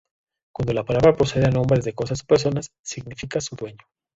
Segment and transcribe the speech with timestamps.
[0.51, 3.85] Cuando la palabra precede a nombres de cosas o personas, significa su dueño.